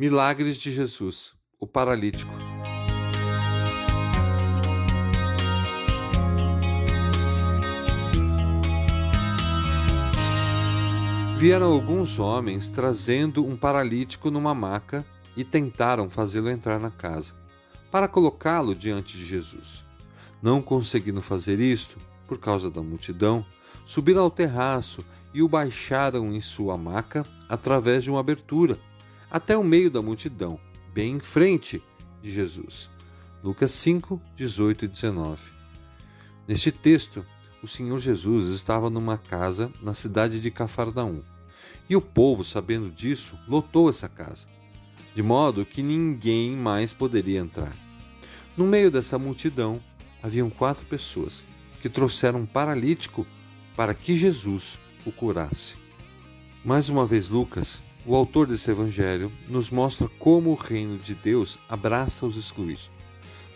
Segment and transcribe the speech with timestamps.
[0.00, 2.32] Milagres de Jesus, o paralítico.
[11.36, 15.04] Vieram alguns homens trazendo um paralítico numa maca
[15.36, 17.34] e tentaram fazê-lo entrar na casa,
[17.92, 19.84] para colocá-lo diante de Jesus.
[20.40, 23.44] Não conseguindo fazer isto, por causa da multidão,
[23.84, 25.04] subiram ao terraço
[25.34, 28.78] e o baixaram em sua maca através de uma abertura,
[29.30, 30.58] até o meio da multidão,
[30.92, 31.82] bem em frente
[32.20, 32.90] de Jesus.
[33.42, 35.50] Lucas 5, 18 e 19.
[36.48, 37.24] Neste texto,
[37.62, 41.22] o Senhor Jesus estava numa casa na cidade de Cafarnaum.
[41.88, 44.48] E o povo, sabendo disso, lotou essa casa,
[45.14, 47.76] de modo que ninguém mais poderia entrar.
[48.56, 49.80] No meio dessa multidão,
[50.22, 51.44] haviam quatro pessoas
[51.80, 53.26] que trouxeram um paralítico
[53.76, 55.76] para que Jesus o curasse.
[56.64, 61.58] Mais uma vez, Lucas, o autor desse evangelho, nos mostra como o reino de Deus
[61.68, 62.90] abraça os excluídos.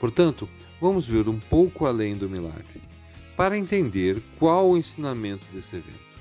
[0.00, 0.48] Portanto,
[0.80, 2.82] vamos ver um pouco além do milagre
[3.36, 6.12] para entender qual o ensinamento desse evento.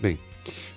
[0.00, 0.18] Bem,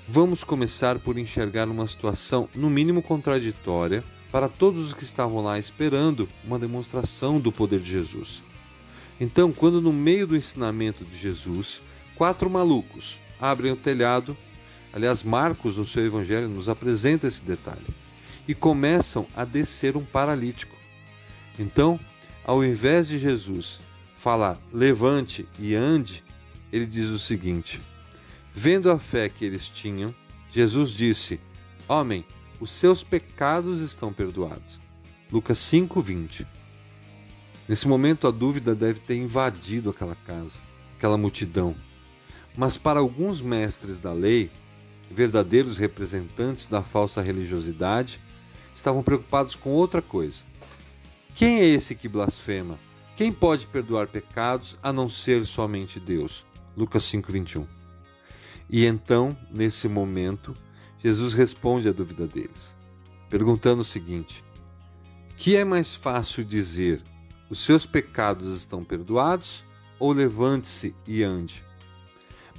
[0.08, 5.58] vamos começar por enxergar uma situação, no mínimo contraditória, para todos os que estavam lá
[5.58, 8.44] esperando uma demonstração do poder de Jesus.
[9.20, 11.82] Então, quando no meio do ensinamento de Jesus,
[12.16, 14.36] quatro malucos abrem o telhado,
[14.96, 17.86] aliás, Marcos, no seu evangelho, nos apresenta esse detalhe,
[18.48, 20.76] e começam a descer um paralítico.
[21.60, 22.00] Então,
[22.46, 23.82] ao invés de Jesus
[24.16, 26.24] falar levante e ande,
[26.72, 27.82] ele diz o seguinte:
[28.54, 30.16] Vendo a fé que eles tinham,
[30.50, 31.40] Jesus disse:
[31.88, 32.26] Homem,
[32.60, 34.80] os seus pecados estão perdoados.
[35.32, 36.48] Lucas 5:20.
[37.68, 40.60] Nesse momento a dúvida deve ter invadido aquela casa,
[40.96, 41.76] aquela multidão.
[42.56, 44.52] Mas para alguns mestres da lei,
[45.10, 48.20] verdadeiros representantes da falsa religiosidade,
[48.74, 50.44] estavam preocupados com outra coisa.
[51.34, 52.80] Quem é esse que blasfema?
[53.16, 56.46] Quem pode perdoar pecados a não ser somente Deus?
[56.76, 57.66] Lucas 5:21.
[58.70, 60.56] E então, nesse momento,
[61.00, 62.76] Jesus responde à dúvida deles,
[63.30, 64.44] perguntando o seguinte:
[65.38, 67.02] Que é mais fácil dizer:
[67.50, 69.64] os seus pecados estão perdoados
[70.00, 71.64] ou levante-se e ande?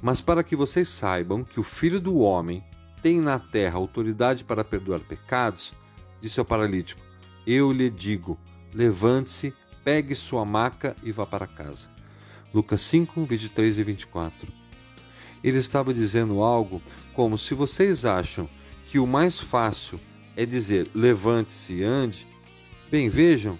[0.01, 2.63] Mas para que vocês saibam que o Filho do homem
[3.01, 5.73] tem na terra autoridade para perdoar pecados,
[6.21, 7.01] disse ao paralítico:
[7.45, 8.37] Eu lhe digo,
[8.73, 9.53] levante-se
[9.87, 11.87] pegue sua maca e vá para casa.
[12.53, 14.51] Lucas 5, 23 e 24.
[15.41, 16.81] Ele estava dizendo algo
[17.13, 18.49] como: se vocês acham
[18.85, 19.97] que o mais fácil
[20.35, 22.27] é dizer levante-se e ande,
[22.91, 23.57] bem, vejam,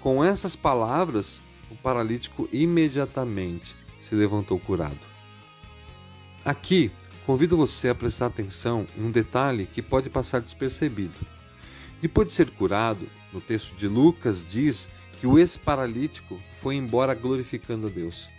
[0.00, 1.40] com essas palavras,
[1.70, 4.98] o paralítico imediatamente se levantou curado.
[6.48, 6.90] Aqui,
[7.26, 11.12] convido você a prestar atenção em um detalhe que pode passar despercebido.
[12.00, 14.88] Depois de ser curado, no texto de Lucas diz
[15.20, 18.30] que o ex-paralítico foi embora glorificando a Deus.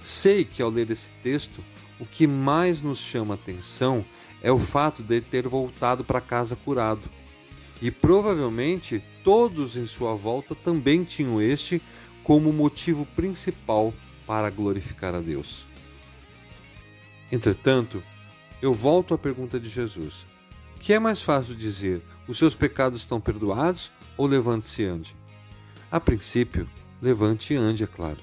[0.00, 1.62] Sei que ao ler esse texto,
[2.00, 4.02] o que mais nos chama atenção
[4.40, 7.06] é o fato de ter voltado para casa curado.
[7.82, 11.82] E provavelmente todos em sua volta também tinham este
[12.24, 13.92] como motivo principal
[14.26, 15.66] para glorificar a Deus.
[17.30, 18.02] Entretanto,
[18.62, 20.26] eu volto à pergunta de Jesus:
[20.78, 25.16] que é mais fácil dizer, os seus pecados estão perdoados ou levante-se e ande?
[25.90, 26.68] A princípio,
[27.00, 28.20] levante e ande, é claro.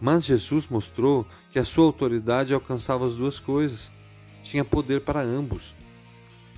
[0.00, 3.92] Mas Jesus mostrou que a sua autoridade alcançava as duas coisas,
[4.42, 5.74] tinha poder para ambos.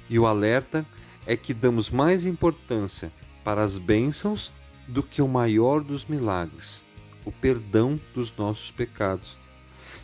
[0.08, 0.86] E o alerta
[1.26, 3.12] é que damos mais importância
[3.42, 4.52] para as bênçãos
[4.86, 6.84] do que o maior dos milagres,
[7.24, 9.36] o perdão dos nossos pecados.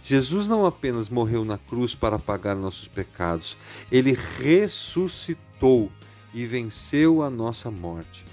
[0.02, 3.58] Jesus não apenas morreu na cruz para pagar nossos pecados,
[3.90, 5.90] ele ressuscitou
[6.32, 8.24] e venceu a nossa morte.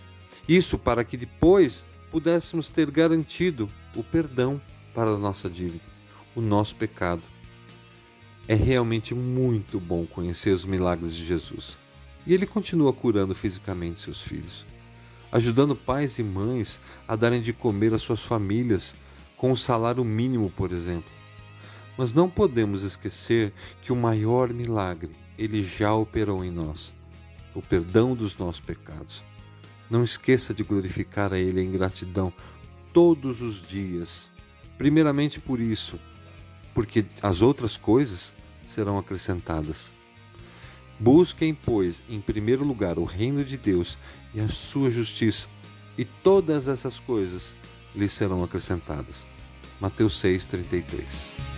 [0.48, 4.62] Isso para que depois pudéssemos ter garantido o perdão
[4.94, 5.86] para a nossa dívida,
[6.36, 7.24] o nosso pecado.
[8.48, 11.78] É realmente muito bom conhecer os milagres de Jesus.
[12.26, 14.66] E ele continua curando fisicamente seus filhos,
[15.32, 18.96] ajudando pais e mães a darem de comer às suas famílias
[19.36, 21.12] com um salário mínimo, por exemplo.
[21.98, 26.94] Mas não podemos esquecer que o maior milagre ele já operou em nós,
[27.54, 29.24] o perdão dos nossos pecados.
[29.90, 32.34] Não esqueça de glorificar a Ele em gratidão
[32.94, 34.32] todos os dias.
[34.78, 36.00] Primeiramente por isso,
[36.74, 38.34] porque as outras coisas
[38.66, 39.94] serão acrescentadas.
[41.00, 43.98] Busquem, pois, em primeiro lugar o reino de Deus
[44.34, 45.48] e a sua justiça,
[45.98, 47.56] e todas essas coisas
[47.94, 49.26] lhes serão acrescentadas.
[49.80, 51.55] Mateus 6:33.